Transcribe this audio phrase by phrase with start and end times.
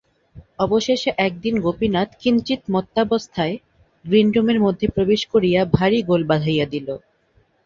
[0.59, 3.55] অবশেষে একদিন গোপীনাথ কিঞ্চিৎ মত্তাবস্থায়
[4.05, 6.87] গ্রীনরুমের মধ্যে প্রবেশ করিয়া ভারি গোল বাধাইয়া দিল।